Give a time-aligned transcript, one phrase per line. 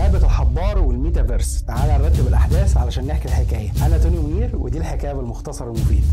[0.00, 1.62] لعبة الحبار والميتافيرس.
[1.62, 3.70] تعالى نرتب الأحداث علشان نحكي الحكاية.
[3.86, 6.04] أنا توني منير ودي الحكاية بالمختصر المفيد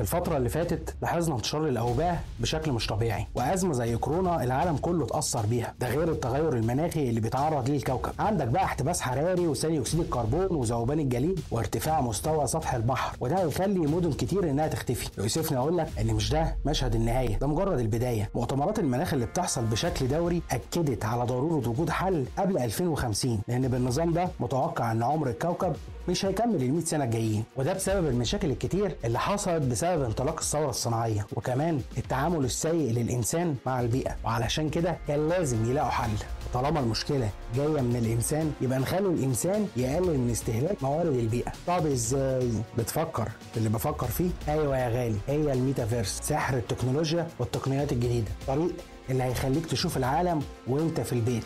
[0.00, 5.46] الفترة اللي فاتت لاحظنا انتشار الأوباء بشكل مش طبيعي وأزمة زي كورونا العالم كله اتأثر
[5.46, 8.12] بيها ده غير التغير المناخي اللي بيتعرض ليه الكوكب.
[8.18, 13.78] عندك بقى احتباس حراري وثاني أكسيد الكربون وذوبان الجليد وارتفاع مستوى سطح البحر وده هيخلي
[13.78, 15.10] مدن كتير إنها تختفي.
[15.18, 18.30] يؤسفني أقول لك إن مش ده مشهد النهاية ده مجرد البداية.
[18.34, 24.12] مؤتمرات المناخ اللي بتحصل بشكل دوري أكدت على ضرورة وجود حل قبل 2050 لأن بالنظام
[24.12, 25.72] ده متوقع إن عمر الكوكب
[26.08, 30.70] مش هيكمل ال 100 سنة الجايين وده بسبب المشاكل الكتير اللي حصلت بسبب انطلاق الثورة
[30.70, 34.16] الصناعية وكمان التعامل السيء للإنسان مع البيئة.
[34.24, 36.10] وعلشان كده كان لازم يلاقوا حل.
[36.54, 41.52] طالما المشكلة جاية من الإنسان يبقى نخلي الإنسان يقلل من استهلاك موارد البيئة.
[41.66, 43.28] طب إزاي؟ بتفكر.
[43.56, 48.30] اللي بفكر فيه أيوه يا غالي هي الميتافيرس سحر التكنولوجيا والتقنيات الجديدة.
[48.46, 48.72] طريق
[49.10, 51.44] اللي هيخليك تشوف العالم وأنت في البيت.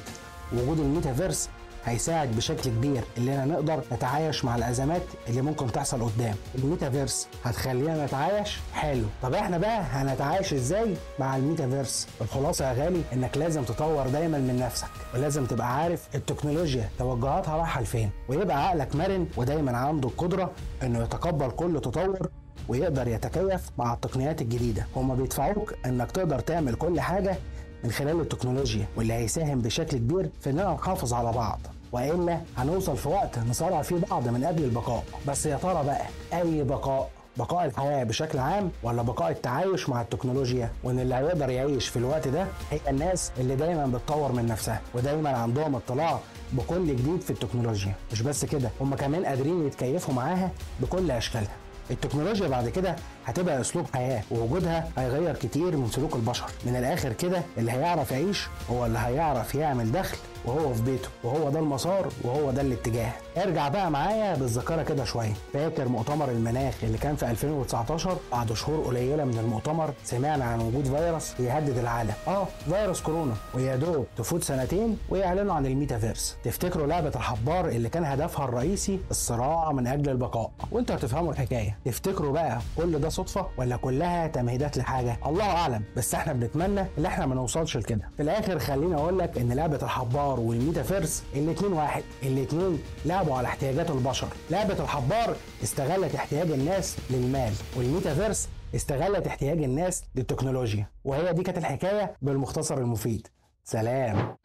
[0.52, 1.48] وجود الميتافيرس
[1.84, 6.34] هيساعد بشكل كبير اننا نقدر نتعايش مع الأزمات اللي ممكن تحصل قدام.
[6.58, 9.04] الميتافيرس هتخلينا نتعايش؟ حلو.
[9.22, 14.56] طب إحنا بقى هنتعايش إزاي مع الميتافيرس؟ الخلاصة يا غالي انك لازم تطور دايما من
[14.58, 20.50] نفسك ولازم تبقى عارف التكنولوجيا توجهاتها رايحة لفين ويبقى عقلك مرن ودايما عنده القدره
[20.82, 22.28] إنه يتقبل كل تطور
[22.68, 24.86] ويقدر يتكيف مع التقنيات الجديدة.
[24.96, 27.36] هما بيدفعوك إنك تقدر تعمل كل حاجة
[27.84, 31.60] من خلال التكنولوجيا واللي هيساهم بشكل كبير في إننا نحافظ على بعض.
[31.94, 35.04] والا هنوصل في وقت نصارع فيه بعض من أجل البقاء.
[35.28, 40.70] بس يا ترى بقى أي بقاء؟ بقاء الحياة بشكل عام ولا بقاء التعايش مع التكنولوجيا؟
[40.84, 45.30] وإن اللي هيقدر يعيش في الوقت ده هي الناس اللي دايما بتطور من نفسها ودايما
[45.30, 46.18] عندهم اطلاع
[46.52, 47.94] بكل جديد في التكنولوجيا.
[48.12, 51.56] مش بس كده هم كمان قادرين يتكيفوا معاها بكل أشكالها.
[51.90, 56.46] التكنولوجيا بعد كده هتبقى أسلوب حياة ووجودها هيغير كتير من سلوك البشر.
[56.66, 61.50] من الآخر كده اللي هيعرف يعيش هو اللي هيعرف يعمل دخل وهو في بيته وهو
[61.50, 63.12] ده المسار وهو ده الاتجاه.
[63.36, 65.32] ارجع بقى معايا بالذاكرة كده شوية.
[65.52, 70.84] فاكر مؤتمر المناخ اللي كان في 2019 بعد شهور قليلة من المؤتمر سمعنا عن وجود
[70.84, 72.12] فيروس بيهدد العالم.
[72.28, 76.36] آه فيروس كورونا ويا دوب تفوت سنتين ويعلنوا عن الميتافيرس.
[76.44, 80.50] تفتكروا لعبة الحبار اللي كان هدفها الرئيسي؟ الصراع من أجل البقاء.
[80.72, 81.78] وأنتوا هتفهموا الحكاية.
[81.84, 85.82] تفتكروا بقى كل ده صدفة ولا كلها تمهيدات لحاجة؟ الله أعلم.
[85.96, 88.08] بس إحنا بنتمنى إن إحنا ما نوصلش لكده.
[88.16, 93.90] في الآخر خليني أقول لك إن لعبة الحبار والميتافيرس الاتنين واحد الاتنين لعبوا على احتياجات
[93.90, 94.28] البشر.
[94.50, 100.86] لعبة الحبار استغلت احتياج الناس للمال والميتافيرس استغلت احتياج الناس للتكنولوجيا.
[101.04, 103.26] وهي دي كانت الحكاية بالمختصر المفيد.
[103.64, 104.36] سلام.